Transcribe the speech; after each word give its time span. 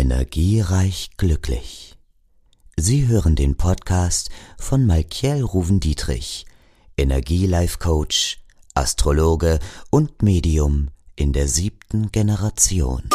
Energiereich 0.00 1.10
glücklich. 1.18 1.94
Sie 2.78 3.06
hören 3.06 3.36
den 3.36 3.58
Podcast 3.58 4.30
von 4.58 4.86
Malkiel 4.86 5.42
Ruven-Dietrich, 5.42 6.46
Energielife 6.96 7.76
Coach, 7.78 8.38
Astrologe 8.72 9.58
und 9.90 10.22
Medium 10.22 10.88
in 11.16 11.34
der 11.34 11.48
siebten 11.48 12.10
Generation. 12.10 13.10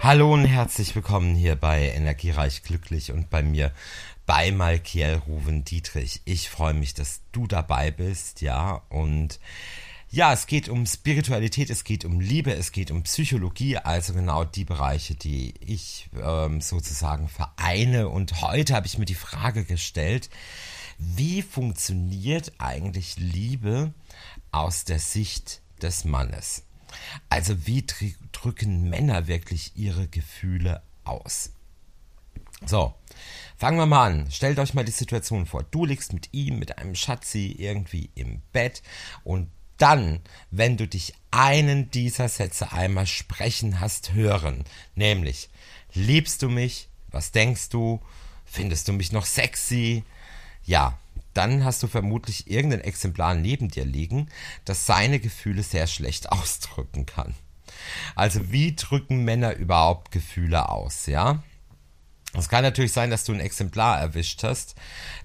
Hallo 0.00 0.32
und 0.32 0.46
herzlich 0.46 0.96
willkommen 0.96 1.34
hier 1.34 1.56
bei 1.56 1.90
Energiereich 1.90 2.62
Glücklich 2.62 3.12
und 3.12 3.28
bei 3.28 3.42
mir 3.42 3.70
bei 4.30 4.52
Malkiel 4.52 5.20
Ruven 5.26 5.64
Dietrich. 5.64 6.20
Ich 6.24 6.50
freue 6.50 6.72
mich, 6.72 6.94
dass 6.94 7.20
du 7.32 7.48
dabei 7.48 7.90
bist, 7.90 8.42
ja, 8.42 8.80
und 8.88 9.40
ja, 10.08 10.32
es 10.32 10.46
geht 10.46 10.68
um 10.68 10.86
Spiritualität, 10.86 11.68
es 11.68 11.82
geht 11.82 12.04
um 12.04 12.20
Liebe, 12.20 12.54
es 12.54 12.70
geht 12.70 12.92
um 12.92 13.02
Psychologie, 13.02 13.78
also 13.78 14.12
genau 14.12 14.44
die 14.44 14.64
Bereiche, 14.64 15.16
die 15.16 15.54
ich 15.58 16.08
ähm, 16.22 16.60
sozusagen 16.60 17.26
vereine. 17.28 18.08
Und 18.08 18.40
heute 18.40 18.76
habe 18.76 18.86
ich 18.86 18.98
mir 18.98 19.04
die 19.04 19.16
Frage 19.16 19.64
gestellt, 19.64 20.30
wie 20.96 21.42
funktioniert 21.42 22.52
eigentlich 22.58 23.16
Liebe 23.16 23.92
aus 24.52 24.84
der 24.84 25.00
Sicht 25.00 25.60
des 25.82 26.04
Mannes? 26.04 26.62
Also 27.30 27.66
wie 27.66 27.84
drücken 28.30 28.88
Männer 28.88 29.26
wirklich 29.26 29.72
ihre 29.74 30.06
Gefühle 30.06 30.84
aus? 31.02 31.50
So, 32.66 32.94
fangen 33.56 33.78
wir 33.78 33.86
mal 33.86 34.06
an. 34.06 34.30
Stellt 34.30 34.58
euch 34.58 34.74
mal 34.74 34.84
die 34.84 34.92
Situation 34.92 35.46
vor. 35.46 35.62
Du 35.62 35.84
liegst 35.84 36.12
mit 36.12 36.28
ihm, 36.32 36.58
mit 36.58 36.78
einem 36.78 36.94
Schatzi 36.94 37.54
irgendwie 37.58 38.10
im 38.14 38.42
Bett 38.52 38.82
und 39.24 39.50
dann, 39.78 40.20
wenn 40.50 40.76
du 40.76 40.86
dich 40.86 41.14
einen 41.30 41.90
dieser 41.90 42.28
Sätze 42.28 42.72
einmal 42.72 43.06
sprechen 43.06 43.80
hast 43.80 44.12
hören, 44.12 44.64
nämlich, 44.94 45.48
liebst 45.94 46.42
du 46.42 46.50
mich? 46.50 46.88
Was 47.08 47.32
denkst 47.32 47.70
du? 47.70 48.00
Findest 48.44 48.88
du 48.88 48.92
mich 48.92 49.10
noch 49.10 49.24
sexy? 49.24 50.04
Ja, 50.64 50.98
dann 51.32 51.64
hast 51.64 51.82
du 51.82 51.86
vermutlich 51.86 52.50
irgendein 52.50 52.82
Exemplar 52.82 53.34
neben 53.34 53.68
dir 53.68 53.84
liegen, 53.84 54.28
das 54.64 54.84
seine 54.84 55.18
Gefühle 55.18 55.62
sehr 55.62 55.86
schlecht 55.86 56.30
ausdrücken 56.32 57.06
kann. 57.06 57.34
Also 58.14 58.52
wie 58.52 58.76
drücken 58.76 59.24
Männer 59.24 59.54
überhaupt 59.54 60.10
Gefühle 60.10 60.68
aus, 60.68 61.06
ja? 61.06 61.42
Es 62.34 62.48
kann 62.48 62.62
natürlich 62.62 62.92
sein, 62.92 63.10
dass 63.10 63.24
du 63.24 63.32
ein 63.32 63.40
Exemplar 63.40 63.98
erwischt 63.98 64.44
hast, 64.44 64.76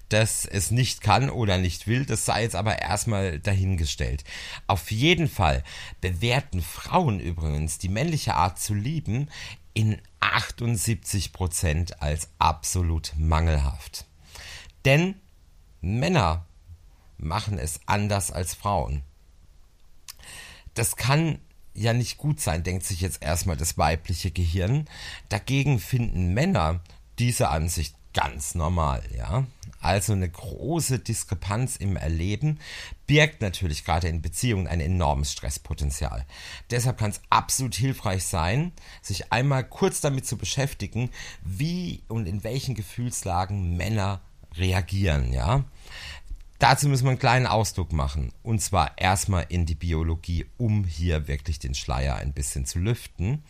das 0.08 0.44
es 0.44 0.70
nicht 0.72 1.00
kann 1.00 1.30
oder 1.30 1.56
nicht 1.56 1.86
will, 1.86 2.04
das 2.04 2.24
sei 2.24 2.42
jetzt 2.42 2.56
aber 2.56 2.80
erstmal 2.80 3.38
dahingestellt. 3.38 4.24
Auf 4.66 4.90
jeden 4.90 5.28
Fall 5.28 5.62
bewerten 6.00 6.62
Frauen 6.62 7.20
übrigens 7.20 7.78
die 7.78 7.88
männliche 7.88 8.34
Art 8.34 8.58
zu 8.58 8.74
lieben 8.74 9.28
in 9.72 10.00
78 10.20 11.32
Prozent 11.32 12.02
als 12.02 12.28
absolut 12.38 13.12
mangelhaft. 13.16 14.04
Denn 14.84 15.14
Männer 15.80 16.46
machen 17.18 17.58
es 17.58 17.80
anders 17.86 18.32
als 18.32 18.54
Frauen. 18.54 19.02
Das 20.74 20.96
kann 20.96 21.38
ja 21.74 21.92
nicht 21.92 22.16
gut 22.16 22.40
sein, 22.40 22.62
denkt 22.62 22.84
sich 22.84 23.00
jetzt 23.00 23.22
erstmal 23.22 23.56
das 23.56 23.76
weibliche 23.78 24.30
Gehirn. 24.30 24.86
Dagegen 25.28 25.78
finden 25.78 26.32
Männer 26.34 26.80
diese 27.18 27.48
Ansicht 27.48 27.94
ganz 28.12 28.54
normal, 28.54 29.02
ja. 29.16 29.46
Also 29.80 30.14
eine 30.14 30.28
große 30.28 30.98
Diskrepanz 30.98 31.76
im 31.76 31.96
Erleben 31.96 32.58
birgt 33.06 33.42
natürlich 33.42 33.84
gerade 33.84 34.08
in 34.08 34.22
Beziehungen 34.22 34.66
ein 34.66 34.80
enormes 34.80 35.32
Stresspotenzial. 35.32 36.24
Deshalb 36.70 36.98
kann 36.98 37.10
es 37.10 37.20
absolut 37.28 37.74
hilfreich 37.74 38.24
sein, 38.24 38.72
sich 39.02 39.32
einmal 39.32 39.64
kurz 39.64 40.00
damit 40.00 40.26
zu 40.26 40.38
beschäftigen, 40.38 41.10
wie 41.44 42.02
und 42.08 42.26
in 42.26 42.42
welchen 42.42 42.74
Gefühlslagen 42.74 43.76
Männer 43.76 44.22
reagieren, 44.56 45.32
ja. 45.32 45.64
Dazu 46.58 46.88
müssen 46.88 47.04
wir 47.04 47.10
einen 47.10 47.18
kleinen 47.18 47.46
Ausdruck 47.46 47.92
machen. 47.92 48.32
Und 48.42 48.62
zwar 48.62 48.96
erstmal 48.96 49.44
in 49.50 49.66
die 49.66 49.74
Biologie, 49.74 50.46
um 50.56 50.84
hier 50.84 51.28
wirklich 51.28 51.58
den 51.58 51.74
Schleier 51.74 52.16
ein 52.16 52.32
bisschen 52.32 52.64
zu 52.64 52.78
lüften. 52.78 53.44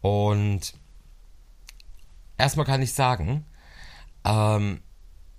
Und 0.00 0.74
erstmal 2.38 2.66
kann 2.66 2.82
ich 2.82 2.92
sagen, 2.92 3.44
ähm, 4.24 4.80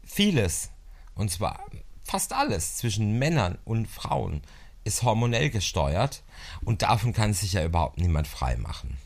vieles, 0.04 0.72
und 1.16 1.32
zwar 1.32 1.60
fast 2.04 2.34
alles 2.34 2.78
zwischen 2.78 3.20
Männern 3.20 3.58
und 3.66 3.88
Frauen, 3.88 4.42
ist 4.84 5.04
hormonell 5.04 5.50
gesteuert 5.50 6.24
und 6.64 6.82
davon 6.82 7.12
kann 7.12 7.34
sich 7.34 7.54
ja 7.54 7.66
überhaupt 7.66 8.00
niemand 8.00 8.28
frei 8.28 8.56
machen. 8.56 8.98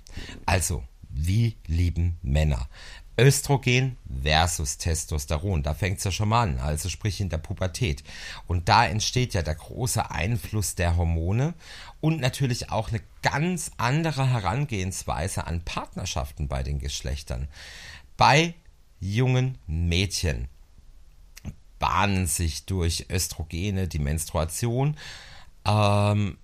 Also, 0.46 0.84
wie 1.10 1.58
lieben 1.66 2.18
Männer? 2.22 2.70
Östrogen 3.18 3.98
versus 4.24 4.78
Testosteron, 4.78 5.64
da 5.64 5.74
fängt 5.74 6.00
es 6.00 6.06
ja 6.06 6.12
schon 6.12 6.30
mal 6.30 6.44
an, 6.44 6.60
also 6.60 6.90
sprich 6.90 7.20
in 7.20 7.30
der 7.30 7.38
Pubertät. 7.38 8.04
Und 8.48 8.70
da 8.70 8.86
entsteht 8.86 9.34
ja 9.34 9.42
der 9.42 9.56
große 9.56 10.10
Einfluss 10.12 10.76
der 10.76 10.98
Hormone 10.98 11.54
und 12.00 12.20
natürlich 12.20 12.72
auch 12.72 12.90
eine 12.90 13.02
ganz 13.22 13.72
andere 13.78 14.30
Herangehensweise 14.30 15.46
an 15.46 15.62
Partnerschaften 15.62 16.48
bei 16.48 16.64
den 16.64 16.80
Geschlechtern. 16.80 17.48
Bei 18.18 18.56
jungen 19.00 19.58
Mädchen 19.68 20.48
bahnen 21.80 22.28
sich 22.28 22.66
durch 22.66 23.08
Östrogene 23.10 23.88
die 23.88 24.00
Menstruation 24.00 24.96
ähm, 25.66 26.38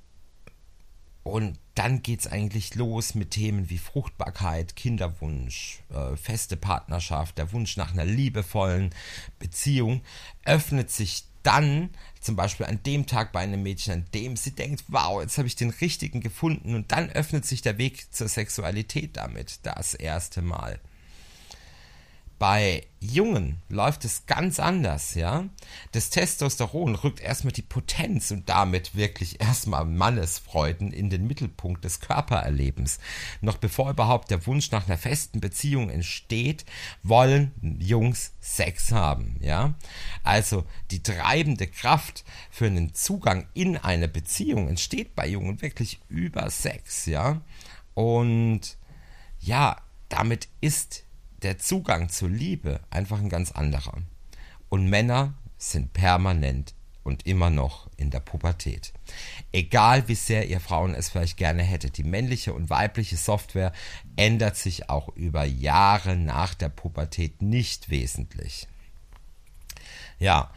und 1.24 1.60
dann 1.78 2.02
geht 2.02 2.22
es 2.22 2.28
eigentlich 2.28 2.74
los 2.74 3.14
mit 3.14 3.32
Themen 3.32 3.70
wie 3.70 3.78
Fruchtbarkeit, 3.78 4.76
Kinderwunsch, 4.76 5.80
äh, 5.94 6.18
feste 6.18 6.58
Partnerschaft, 6.58 7.38
der 7.38 7.52
Wunsch 7.52 7.78
nach 7.78 7.94
einer 7.94 8.06
liebevollen 8.06 8.90
Beziehung, 9.38 10.02
öffnet 10.44 10.90
sich 10.90 11.26
dann 11.44 11.92
zum 12.20 12.36
Beispiel 12.36 12.66
an 12.66 12.82
dem 12.84 13.06
Tag 13.06 13.32
bei 13.32 13.42
einem 13.42 13.62
Mädchen, 13.62 13.94
an 13.94 14.06
dem 14.14 14.36
sie 14.38 14.52
denkt, 14.52 14.86
wow, 14.88 15.22
jetzt 15.22 15.38
habe 15.38 15.48
ich 15.48 15.56
den 15.56 15.70
richtigen 15.70 16.20
gefunden 16.20 16.74
und 16.74 16.92
dann 16.92 17.10
öffnet 17.12 17.46
sich 17.46 17.62
der 17.62 17.78
Weg 17.78 18.14
zur 18.14 18.28
Sexualität 18.28 19.16
damit, 19.16 19.60
das 19.64 19.94
erste 19.94 20.42
Mal. 20.42 20.80
Bei 22.40 22.86
Jungen 23.00 23.64
läuft 23.68 24.06
es 24.06 24.28
ganz 24.28 24.60
anders, 24.60 25.16
ja. 25.16 25.46
Das 25.92 26.12
Testosteron 26.12 26.94
rückt 26.94 27.20
erstmal 27.20 27.52
die 27.52 27.64
Potenz 27.64 28.30
und 28.30 28.48
damit 28.48 28.96
wirklich 28.96 29.42
erstmal 29.42 29.86
Mannesfreuden 29.86 30.92
in 30.92 31.10
den 31.10 31.26
Mittelpunkt 31.26 31.84
des 31.84 32.00
Körpererlebens. 32.00 33.00
Noch 33.42 33.58
bevor 33.58 33.90
überhaupt 33.90 34.30
der 34.30 34.46
Wunsch 34.46 34.70
nach 34.70 34.86
einer 34.86 35.00
festen 35.00 35.40
Beziehung 35.40 35.90
entsteht, 35.90 36.66
wollen 37.02 37.54
Jungs 37.80 38.34
Sex 38.40 38.92
haben, 38.92 39.38
ja. 39.42 39.74
Also 40.24 40.64
die 40.92 41.02
treibende 41.02 41.66
Kraft 41.66 42.24
für 42.52 42.68
einen 42.68 42.94
Zugang 42.94 43.48
in 43.56 43.78
eine 43.78 44.08
Beziehung 44.08 44.68
entsteht 44.68 45.16
bei 45.16 45.28
Jungen 45.28 45.62
wirklich 45.64 46.00
über 46.08 46.52
Sex, 46.52 47.08
ja. 47.08 47.42
Und 47.96 48.78
ja, 49.40 49.78
damit 50.10 50.48
ist 50.62 51.04
der 51.44 51.58
Zugang 51.58 52.10
zur 52.10 52.30
Liebe 52.30 52.80
einfach 52.90 53.20
ein 53.20 53.30
ganz 53.30 53.52
anderer. 53.52 53.94
Und 54.70 54.90
Männer 54.90 55.34
sind 55.58 55.94
permanent 55.94 56.74
und 57.04 57.26
immer 57.26 57.50
noch 57.50 57.90
in 57.96 58.12
der 58.12 58.20
Pubertät. 58.20 58.92
Egal 59.54 60.08
wie 60.08 60.16
sehr 60.16 60.48
ihr 60.48 60.60
Frauen 60.60 60.94
es 60.94 61.10
vielleicht 61.10 61.38
gerne 61.38 61.64
hättet, 61.64 61.98
die 61.98 62.04
männliche 62.04 62.54
und 62.54 62.70
weibliche 62.70 63.16
Software 63.16 63.72
ändert 64.18 64.58
sich 64.58 64.90
auch 64.90 65.10
über 65.16 65.46
Jahre 65.46 66.18
nach 66.18 66.54
der 66.54 66.70
Pubertät 66.70 67.42
nicht 67.42 67.90
wesentlich. 67.90 68.68
Ja, 70.20 70.52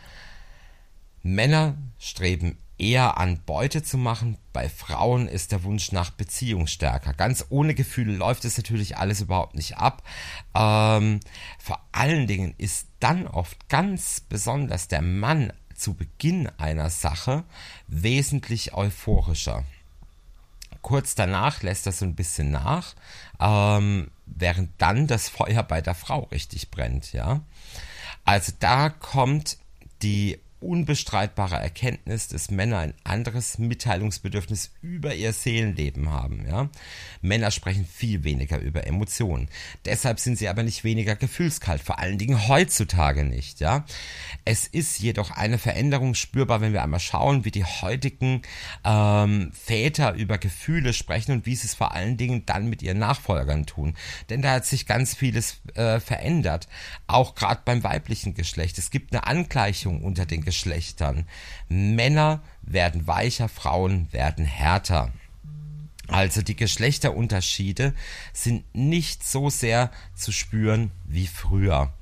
Männer 1.22 1.76
streben 1.98 2.58
eher 2.80 3.18
an 3.18 3.40
Beute 3.44 3.82
zu 3.82 3.98
machen. 3.98 4.38
Bei 4.52 4.68
Frauen 4.68 5.28
ist 5.28 5.52
der 5.52 5.62
Wunsch 5.64 5.92
nach 5.92 6.10
Beziehung 6.10 6.66
stärker. 6.66 7.12
Ganz 7.12 7.46
ohne 7.50 7.74
Gefühle 7.74 8.14
läuft 8.14 8.44
es 8.44 8.56
natürlich 8.56 8.96
alles 8.96 9.20
überhaupt 9.20 9.54
nicht 9.54 9.76
ab. 9.76 10.02
Ähm, 10.54 11.20
vor 11.58 11.80
allen 11.92 12.26
Dingen 12.26 12.54
ist 12.58 12.88
dann 12.98 13.26
oft 13.26 13.68
ganz 13.68 14.20
besonders 14.20 14.88
der 14.88 15.02
Mann 15.02 15.52
zu 15.74 15.94
Beginn 15.94 16.48
einer 16.58 16.90
Sache 16.90 17.44
wesentlich 17.86 18.74
euphorischer. 18.74 19.64
Kurz 20.82 21.14
danach 21.14 21.62
lässt 21.62 21.86
er 21.86 21.92
so 21.92 22.06
ein 22.06 22.14
bisschen 22.14 22.50
nach, 22.50 22.94
ähm, 23.38 24.10
während 24.24 24.70
dann 24.78 25.06
das 25.06 25.28
Feuer 25.28 25.62
bei 25.62 25.82
der 25.82 25.94
Frau 25.94 26.20
richtig 26.24 26.70
brennt, 26.70 27.12
ja. 27.12 27.40
Also 28.24 28.52
da 28.58 28.88
kommt 28.88 29.58
die 30.02 30.38
unbestreitbare 30.60 31.56
Erkenntnis, 31.56 32.28
dass 32.28 32.50
Männer 32.50 32.78
ein 32.78 32.94
anderes 33.02 33.58
Mitteilungsbedürfnis 33.58 34.72
über 34.82 35.14
ihr 35.14 35.32
Seelenleben 35.32 36.10
haben. 36.10 36.46
Ja? 36.46 36.68
Männer 37.22 37.50
sprechen 37.50 37.86
viel 37.86 38.24
weniger 38.24 38.58
über 38.58 38.86
Emotionen. 38.86 39.48
Deshalb 39.84 40.20
sind 40.20 40.36
sie 40.36 40.48
aber 40.48 40.62
nicht 40.62 40.84
weniger 40.84 41.16
gefühlskalt, 41.16 41.82
vor 41.82 41.98
allen 41.98 42.18
Dingen 42.18 42.48
heutzutage 42.48 43.24
nicht. 43.24 43.60
Ja? 43.60 43.84
Es 44.44 44.66
ist 44.66 45.00
jedoch 45.00 45.30
eine 45.30 45.58
Veränderung 45.58 46.14
spürbar, 46.14 46.60
wenn 46.60 46.72
wir 46.72 46.82
einmal 46.82 47.00
schauen, 47.00 47.44
wie 47.44 47.50
die 47.50 47.64
heutigen 47.64 48.42
ähm, 48.84 49.52
Väter 49.52 50.14
über 50.14 50.38
Gefühle 50.38 50.92
sprechen 50.92 51.32
und 51.32 51.46
wie 51.46 51.56
sie 51.56 51.66
es 51.66 51.74
vor 51.74 51.92
allen 51.94 52.16
Dingen 52.16 52.44
dann 52.46 52.68
mit 52.68 52.82
ihren 52.82 52.98
Nachfolgern 52.98 53.66
tun. 53.66 53.94
Denn 54.28 54.42
da 54.42 54.52
hat 54.52 54.66
sich 54.66 54.86
ganz 54.86 55.14
vieles 55.14 55.60
äh, 55.74 56.00
verändert, 56.00 56.68
auch 57.06 57.34
gerade 57.34 57.62
beim 57.64 57.82
weiblichen 57.82 58.34
Geschlecht. 58.34 58.78
Es 58.78 58.90
gibt 58.90 59.12
eine 59.12 59.26
Angleichung 59.26 60.02
unter 60.02 60.26
den 60.26 60.44
Geschlechtern. 60.50 61.26
Männer 61.68 62.42
werden 62.62 63.06
weicher, 63.06 63.48
Frauen 63.48 64.12
werden 64.12 64.44
härter. 64.44 65.12
Also 66.08 66.42
die 66.42 66.56
Geschlechterunterschiede 66.56 67.94
sind 68.32 68.64
nicht 68.74 69.24
so 69.24 69.48
sehr 69.48 69.92
zu 70.16 70.32
spüren 70.32 70.90
wie 71.04 71.28
früher. 71.28 71.92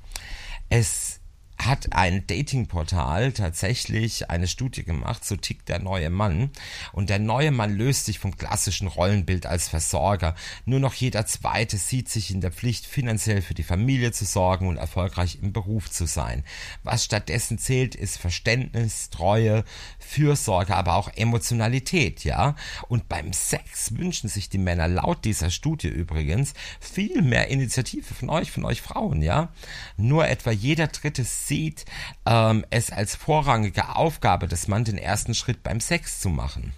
Es 0.67 1.18
hat 1.59 1.91
ein 1.91 2.25
Datingportal 2.25 3.33
tatsächlich 3.33 4.29
eine 4.29 4.47
Studie 4.47 4.83
gemacht, 4.83 5.25
so 5.25 5.35
tickt 5.35 5.67
der 5.67 5.79
neue 5.79 6.09
Mann. 6.09 6.51
Und 6.93 7.09
der 7.09 7.19
neue 7.19 7.51
Mann 7.51 7.75
löst 7.75 8.05
sich 8.05 8.17
vom 8.17 8.37
klassischen 8.37 8.87
Rollenbild 8.87 9.45
als 9.45 9.67
Versorger. 9.67 10.35
Nur 10.65 10.79
noch 10.79 10.93
jeder 10.93 11.25
zweite 11.25 11.77
sieht 11.77 12.07
sich 12.07 12.31
in 12.31 12.39
der 12.39 12.51
Pflicht, 12.51 12.85
finanziell 12.85 13.41
für 13.41 13.53
die 13.53 13.63
Familie 13.63 14.13
zu 14.13 14.23
sorgen 14.23 14.67
und 14.67 14.77
erfolgreich 14.77 15.39
im 15.41 15.51
Beruf 15.51 15.91
zu 15.91 16.05
sein. 16.05 16.45
Was 16.83 17.03
stattdessen 17.03 17.57
zählt, 17.57 17.93
ist 17.93 18.17
Verständnis, 18.17 19.09
Treue, 19.09 19.65
Fürsorge, 19.99 20.75
aber 20.75 20.95
auch 20.95 21.11
Emotionalität, 21.13 22.23
ja. 22.23 22.55
Und 22.87 23.09
beim 23.09 23.33
Sex 23.33 23.97
wünschen 23.97 24.29
sich 24.29 24.47
die 24.47 24.57
Männer 24.57 24.87
laut 24.87 25.25
dieser 25.25 25.49
Studie 25.49 25.89
übrigens 25.89 26.53
viel 26.79 27.21
mehr 27.21 27.49
Initiative 27.49 28.13
von 28.13 28.29
euch, 28.29 28.51
von 28.51 28.63
euch 28.63 28.81
Frauen, 28.81 29.21
ja. 29.21 29.49
Nur 29.97 30.27
etwa 30.27 30.51
jeder 30.51 30.87
dritte 30.87 31.25
sieht 31.49 31.83
ähm, 32.25 32.65
es 32.69 32.91
als 32.91 33.15
vorrangige 33.15 33.97
Aufgabe 33.97 34.47
des 34.47 34.69
Mann, 34.69 34.85
den 34.85 34.97
ersten 34.97 35.35
Schritt 35.35 35.63
beim 35.63 35.81
Sex 35.81 36.21
zu 36.21 36.29
machen. 36.29 36.73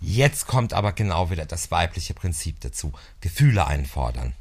Jetzt 0.00 0.48
kommt 0.48 0.72
aber 0.74 0.92
genau 0.92 1.30
wieder 1.30 1.46
das 1.46 1.70
weibliche 1.70 2.14
Prinzip 2.14 2.60
dazu. 2.60 2.92
Gefühle 3.20 3.66
einfordern. 3.66 4.34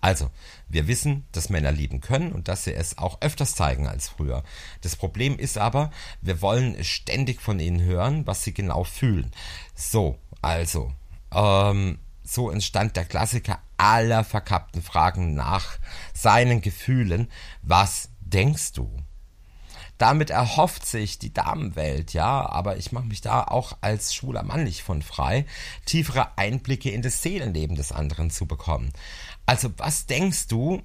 Also, 0.00 0.30
wir 0.68 0.86
wissen, 0.86 1.24
dass 1.32 1.48
Männer 1.48 1.72
lieben 1.72 2.02
können 2.02 2.32
und 2.32 2.48
dass 2.48 2.64
sie 2.64 2.74
es 2.74 2.98
auch 2.98 3.22
öfters 3.22 3.54
zeigen 3.54 3.86
als 3.86 4.08
früher. 4.08 4.44
Das 4.82 4.96
Problem 4.96 5.38
ist 5.38 5.56
aber, 5.56 5.90
wir 6.20 6.42
wollen 6.42 6.82
ständig 6.84 7.40
von 7.40 7.58
ihnen 7.58 7.80
hören, 7.80 8.26
was 8.26 8.44
sie 8.44 8.52
genau 8.52 8.84
fühlen. 8.84 9.32
So, 9.74 10.18
also, 10.42 10.92
ähm, 11.32 11.98
so 12.24 12.50
entstand 12.50 12.96
der 12.96 13.04
Klassiker 13.04 13.60
aller 13.76 14.24
verkappten 14.24 14.82
Fragen 14.82 15.34
nach 15.34 15.78
seinen 16.14 16.62
Gefühlen. 16.62 17.30
Was 17.62 18.08
denkst 18.20 18.72
du? 18.72 18.90
Damit 19.98 20.30
erhofft 20.30 20.86
sich 20.86 21.20
die 21.20 21.32
Damenwelt, 21.32 22.14
ja, 22.14 22.48
aber 22.48 22.78
ich 22.78 22.90
mache 22.90 23.06
mich 23.06 23.20
da 23.20 23.44
auch 23.44 23.76
als 23.80 24.12
schwuler 24.12 24.42
Mann 24.42 24.64
nicht 24.64 24.82
von 24.82 25.02
frei, 25.02 25.46
tiefere 25.86 26.36
Einblicke 26.36 26.90
in 26.90 27.02
das 27.02 27.22
Seelenleben 27.22 27.76
des 27.76 27.92
anderen 27.92 28.30
zu 28.30 28.46
bekommen. 28.46 28.92
Also 29.46 29.70
was 29.76 30.06
denkst 30.06 30.48
du, 30.48 30.82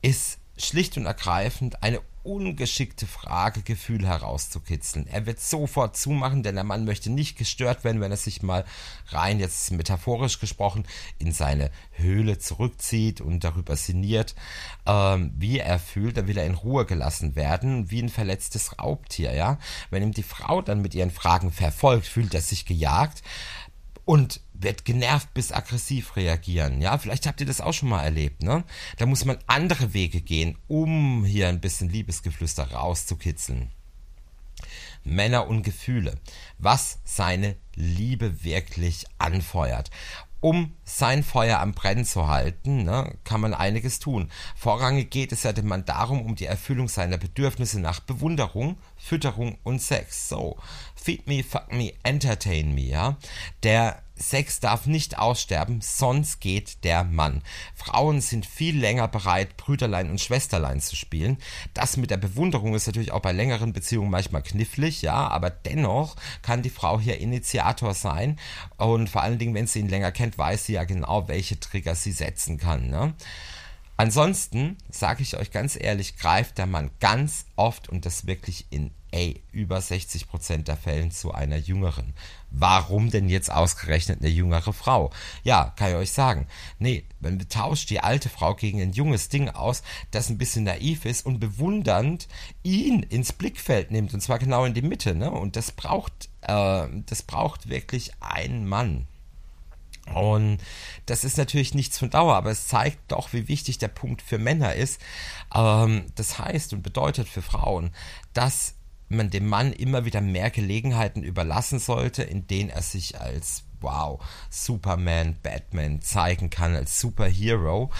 ist 0.00 0.38
schlicht 0.56 0.96
und 0.96 1.06
ergreifend 1.06 1.82
eine 1.82 2.00
ungeschickte 2.22 3.06
Frage 3.06 3.62
Gefühl 3.62 4.06
herauszukitzeln. 4.06 5.06
Er 5.06 5.26
wird 5.26 5.40
sofort 5.40 5.96
zumachen, 5.96 6.42
denn 6.42 6.54
der 6.54 6.64
Mann 6.64 6.84
möchte 6.84 7.10
nicht 7.10 7.36
gestört 7.36 7.84
werden, 7.84 8.00
wenn 8.00 8.10
er 8.10 8.16
sich 8.16 8.42
mal 8.42 8.64
rein, 9.08 9.40
jetzt 9.40 9.70
metaphorisch 9.72 10.38
gesprochen, 10.38 10.84
in 11.18 11.32
seine 11.32 11.70
Höhle 11.92 12.38
zurückzieht 12.38 13.20
und 13.20 13.44
darüber 13.44 13.76
sinniert, 13.76 14.34
ähm, 14.86 15.32
wie 15.36 15.58
er 15.58 15.78
fühlt. 15.78 16.16
Da 16.16 16.26
will 16.26 16.38
er 16.38 16.46
in 16.46 16.54
Ruhe 16.54 16.86
gelassen 16.86 17.36
werden, 17.36 17.90
wie 17.90 18.02
ein 18.02 18.08
verletztes 18.08 18.78
Raubtier, 18.78 19.34
ja. 19.34 19.58
Wenn 19.90 20.02
ihm 20.02 20.12
die 20.12 20.22
Frau 20.22 20.62
dann 20.62 20.82
mit 20.82 20.94
ihren 20.94 21.10
Fragen 21.10 21.50
verfolgt, 21.50 22.06
fühlt 22.06 22.34
er 22.34 22.40
sich 22.40 22.66
gejagt 22.66 23.22
und 24.04 24.40
wird 24.52 24.84
genervt 24.84 25.34
bis 25.34 25.52
aggressiv 25.52 26.16
reagieren. 26.16 26.80
Ja, 26.80 26.96
vielleicht 26.98 27.26
habt 27.26 27.40
ihr 27.40 27.46
das 27.46 27.60
auch 27.60 27.72
schon 27.72 27.88
mal 27.88 28.02
erlebt, 28.02 28.42
ne? 28.42 28.64
Da 28.98 29.06
muss 29.06 29.24
man 29.24 29.38
andere 29.46 29.94
Wege 29.94 30.20
gehen, 30.20 30.56
um 30.68 31.24
hier 31.24 31.48
ein 31.48 31.60
bisschen 31.60 31.88
Liebesgeflüster 31.88 32.72
rauszukitzeln. 32.72 33.70
Männer 35.04 35.48
und 35.48 35.62
Gefühle, 35.62 36.18
was 36.58 37.00
seine 37.04 37.56
Liebe 37.74 38.44
wirklich 38.44 39.06
anfeuert. 39.18 39.90
Um 40.42 40.74
sein 40.82 41.22
Feuer 41.22 41.60
am 41.60 41.72
Brennen 41.72 42.04
zu 42.04 42.26
halten, 42.26 42.82
ne, 42.82 43.16
kann 43.22 43.40
man 43.40 43.54
einiges 43.54 44.00
tun. 44.00 44.28
Vorrangig 44.56 45.08
geht 45.08 45.30
es 45.30 45.44
ja 45.44 45.52
dem 45.52 45.68
Mann 45.68 45.84
darum, 45.84 46.20
um 46.20 46.34
die 46.34 46.46
Erfüllung 46.46 46.88
seiner 46.88 47.16
Bedürfnisse 47.16 47.78
nach 47.78 48.00
Bewunderung, 48.00 48.76
Fütterung 48.96 49.56
und 49.62 49.80
Sex. 49.80 50.28
So, 50.28 50.58
feed 50.96 51.28
me, 51.28 51.44
fuck 51.44 51.72
me, 51.72 51.92
entertain 52.02 52.74
me, 52.74 52.80
ja. 52.80 53.18
Der 53.62 54.02
Sex 54.16 54.60
darf 54.60 54.86
nicht 54.86 55.18
aussterben, 55.18 55.80
sonst 55.80 56.40
geht 56.40 56.84
der 56.84 57.04
Mann. 57.04 57.42
Frauen 57.74 58.20
sind 58.20 58.46
viel 58.46 58.78
länger 58.78 59.08
bereit, 59.08 59.56
Brüderlein 59.56 60.10
und 60.10 60.20
Schwesterlein 60.20 60.80
zu 60.80 60.96
spielen. 60.96 61.38
Das 61.74 61.96
mit 61.96 62.10
der 62.10 62.16
Bewunderung 62.18 62.74
ist 62.74 62.86
natürlich 62.86 63.12
auch 63.12 63.20
bei 63.20 63.32
längeren 63.32 63.72
Beziehungen 63.72 64.10
manchmal 64.10 64.42
knifflig, 64.42 65.02
ja, 65.02 65.28
aber 65.28 65.50
dennoch 65.50 66.16
kann 66.42 66.62
die 66.62 66.70
Frau 66.70 67.00
hier 67.00 67.18
Initiator 67.18 67.94
sein 67.94 68.38
und 68.76 69.08
vor 69.08 69.22
allen 69.22 69.38
Dingen, 69.38 69.54
wenn 69.54 69.66
sie 69.66 69.80
ihn 69.80 69.88
länger 69.88 70.12
kennt, 70.12 70.38
weiß 70.38 70.66
sie 70.66 70.74
ja 70.74 70.84
genau, 70.84 71.28
welche 71.28 71.58
Trigger 71.58 71.94
sie 71.94 72.12
setzen 72.12 72.58
kann. 72.58 72.88
Ne? 72.88 73.14
Ansonsten, 74.02 74.78
sage 74.90 75.22
ich 75.22 75.36
euch 75.36 75.52
ganz 75.52 75.78
ehrlich, 75.80 76.16
greift 76.16 76.58
der 76.58 76.66
Mann 76.66 76.90
ganz 76.98 77.46
oft 77.54 77.88
und 77.88 78.04
das 78.04 78.26
wirklich 78.26 78.66
in 78.70 78.90
ey, 79.12 79.44
über 79.52 79.80
60 79.80 80.26
Prozent 80.26 80.66
der 80.66 80.76
Fällen 80.76 81.12
zu 81.12 81.30
einer 81.30 81.56
jüngeren. 81.56 82.12
Warum 82.50 83.10
denn 83.10 83.28
jetzt 83.28 83.52
ausgerechnet 83.52 84.18
eine 84.18 84.28
jüngere 84.28 84.72
Frau? 84.72 85.12
Ja, 85.44 85.72
kann 85.76 85.90
ich 85.90 85.94
euch 85.94 86.10
sagen. 86.10 86.48
Nee, 86.80 87.04
man 87.20 87.38
tauscht 87.48 87.90
die 87.90 88.00
alte 88.00 88.28
Frau 88.28 88.56
gegen 88.56 88.82
ein 88.82 88.92
junges 88.92 89.28
Ding 89.28 89.48
aus, 89.50 89.84
das 90.10 90.30
ein 90.30 90.38
bisschen 90.38 90.64
naiv 90.64 91.04
ist 91.04 91.24
und 91.24 91.38
bewundernd 91.38 92.26
ihn 92.64 93.04
ins 93.04 93.32
Blickfeld 93.32 93.92
nimmt 93.92 94.12
und 94.14 94.20
zwar 94.20 94.40
genau 94.40 94.64
in 94.64 94.74
die 94.74 94.82
Mitte, 94.82 95.14
ne? 95.14 95.30
Und 95.30 95.54
das 95.54 95.70
braucht, 95.70 96.28
äh, 96.40 96.88
das 97.06 97.22
braucht 97.22 97.68
wirklich 97.68 98.10
einen 98.18 98.66
Mann. 98.66 99.06
Und 100.14 100.58
das 101.06 101.24
ist 101.24 101.38
natürlich 101.38 101.74
nichts 101.74 101.98
von 101.98 102.10
Dauer, 102.10 102.34
aber 102.34 102.50
es 102.50 102.66
zeigt 102.66 103.12
doch, 103.12 103.32
wie 103.32 103.48
wichtig 103.48 103.78
der 103.78 103.88
Punkt 103.88 104.20
für 104.20 104.38
Männer 104.38 104.74
ist. 104.74 105.00
Ähm, 105.54 106.06
das 106.16 106.38
heißt 106.38 106.72
und 106.72 106.82
bedeutet 106.82 107.28
für 107.28 107.42
Frauen, 107.42 107.90
dass 108.32 108.74
man 109.08 109.30
dem 109.30 109.46
Mann 109.48 109.72
immer 109.72 110.04
wieder 110.04 110.20
mehr 110.20 110.50
Gelegenheiten 110.50 111.22
überlassen 111.22 111.78
sollte, 111.78 112.22
in 112.22 112.46
denen 112.46 112.70
er 112.70 112.82
sich 112.82 113.20
als 113.20 113.64
wow, 113.80 114.20
Superman, 114.48 115.36
Batman 115.42 116.00
zeigen 116.02 116.50
kann, 116.50 116.74
als 116.74 117.00
Superhero 117.00 117.90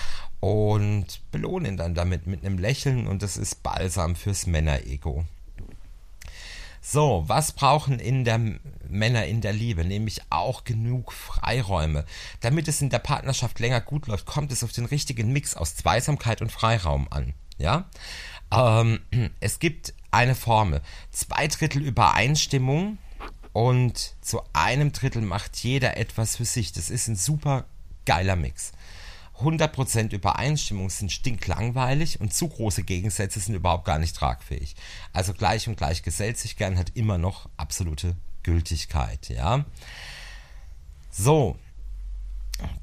und 0.41 1.21
belohnen 1.31 1.73
ihn 1.73 1.77
dann 1.77 1.95
damit 1.95 2.27
mit 2.27 2.45
einem 2.45 2.59
Lächeln 2.59 3.07
und 3.07 3.23
das 3.23 3.37
ist 3.37 3.63
Balsam 3.63 4.17
fürs 4.17 4.47
Männerego. 4.47 5.25
So, 6.85 7.23
was 7.29 7.53
brauchen 7.53 8.01
in 8.01 8.25
der 8.25 8.41
Männer 8.89 9.25
in 9.27 9.41
der 9.41 9.53
Liebe? 9.53 9.85
Nämlich 9.85 10.21
auch 10.31 10.65
genug 10.65 11.13
Freiräume. 11.13 12.05
Damit 12.41 12.67
es 12.67 12.83
in 12.83 12.91
der 12.91 12.99
Partnerschaft 12.99 13.61
länger 13.61 13.81
gut 13.81 14.09
läuft, 14.09 14.27
kommt 14.27 14.51
es 14.51 14.65
auf 14.65 14.73
den 14.73 14.87
richtigen 14.87 15.33
Mix 15.33 15.55
aus 15.55 15.77
Zweisamkeit 15.77 16.43
und 16.43 16.51
Freiraum 16.51 17.07
an. 17.11 17.35
Ja? 17.57 17.89
Ähm, 18.53 18.99
es 19.41 19.61
gibt 19.61 19.95
eine 20.11 20.35
Formel. 20.35 20.83
Zwei 21.13 21.47
Drittel 21.47 21.83
Übereinstimmung 21.83 22.99
und 23.53 24.17
zu 24.21 24.43
einem 24.53 24.91
Drittel 24.91 25.23
macht 25.23 25.59
jeder 25.59 25.97
etwas 25.97 26.37
für 26.37 26.45
sich. 26.45 26.73
Das 26.73 26.91
ist 26.91 27.07
ein 27.07 27.17
super 27.17 27.65
geiler 28.07 28.35
Mix. 28.35 28.73
100% 29.43 30.13
Übereinstimmung 30.13 30.91
sind 30.91 31.13
stinklangweilig 31.13 32.21
und 32.21 32.33
zu 32.33 32.49
große 32.49 32.83
Gegensätze 32.83 33.41
sind 33.41 33.55
überhaupt 33.55 33.85
gar 33.85 33.99
nicht 33.99 34.17
tragfähig. 34.17 34.75
Also 35.13 35.35
gleich 35.35 35.69
und 35.69 35.77
gleich 35.77 36.03
gesellt 36.03 36.39
sich 36.39 36.57
gern 36.57 36.79
hat 36.79 36.93
immer 36.95 37.19
noch 37.19 37.49
absolute 37.57 38.17
Gültigkeit, 38.43 39.29
ja. 39.29 39.65
So, 41.11 41.57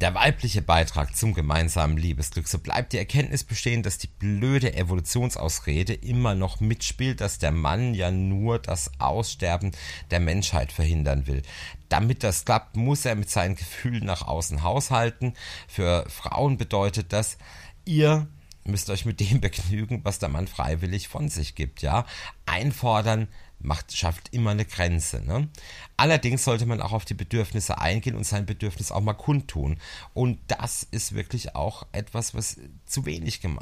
der 0.02 0.14
weibliche 0.14 0.62
Beitrag 0.62 1.16
zum 1.16 1.34
gemeinsamen 1.34 1.98
Liebesglück, 1.98 2.48
so 2.48 2.60
bleibt 2.60 2.94
die 2.94 2.98
Erkenntnis 2.98 3.44
bestehen, 3.44 3.84
dass 3.84 3.98
die 3.98 4.08
blöde 4.08 4.74
Evolutionsausrede 4.74 5.94
immer 5.94 6.36
noch 6.36 6.60
mitspielt, 6.60 7.22
dass 7.22 7.40
der 7.40 7.52
Mann 7.52 7.94
ja 7.94 8.12
nur 8.12 8.60
das 8.60 8.92
Aussterben 9.00 9.72
der 10.12 10.20
Menschheit 10.20 10.72
verhindern 10.72 11.28
will. 11.28 11.42
Damit 11.90 12.24
das 12.24 12.46
klappt, 12.46 12.76
muss 12.76 13.06
er 13.06 13.16
mit 13.16 13.30
seinen 13.30 13.56
Gefühlen 13.56 14.06
nach 14.06 14.22
außen 14.22 14.64
haushalten. 14.64 15.34
Für 15.68 16.06
Frauen 16.10 16.58
bedeutet 16.58 17.14
das, 17.14 17.38
ihr 17.86 18.28
müsst 18.70 18.90
euch 18.90 19.06
mit 19.06 19.20
dem 19.20 19.42
begnügen, 19.42 20.02
was 20.04 20.20
der 20.20 20.30
Mann 20.30 20.48
freiwillig 20.48 21.08
von 21.08 21.30
sich 21.30 21.56
gibt, 21.56 21.82
ja. 21.82 22.06
Einfordern 22.46 23.28
macht, 23.62 23.96
schafft 23.96 24.34
immer 24.34 24.52
eine 24.52 24.66
Grenze. 24.66 25.22
Ne? 25.22 25.50
Allerdings 25.98 26.44
sollte 26.44 26.66
man 26.66 26.82
auch 26.82 26.94
auf 26.94 27.06
die 27.06 27.14
Bedürfnisse 27.14 27.78
eingehen 27.78 28.16
und 28.16 28.24
sein 28.24 28.46
Bedürfnis 28.46 28.92
auch 28.92 29.02
mal 29.02 29.14
kundtun. 29.14 29.78
Und 30.14 30.40
das 30.48 30.88
ist 30.90 31.14
wirklich 31.14 31.56
auch 31.56 31.86
etwas, 31.92 32.34
was 32.34 32.58
zu 32.86 33.06
wenig 33.06 33.42
gemacht 33.42 33.58